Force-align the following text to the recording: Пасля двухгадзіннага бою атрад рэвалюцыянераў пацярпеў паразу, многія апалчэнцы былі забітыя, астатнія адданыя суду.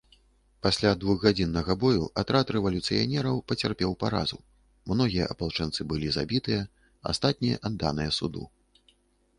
Пасля 0.67 0.91
двухгадзіннага 1.01 1.73
бою 1.83 2.07
атрад 2.21 2.53
рэвалюцыянераў 2.55 3.37
пацярпеў 3.51 3.91
паразу, 4.05 4.41
многія 4.93 5.29
апалчэнцы 5.35 5.89
былі 5.93 6.07
забітыя, 6.19 6.67
астатнія 7.13 7.63
адданыя 7.73 8.11
суду. 8.19 8.43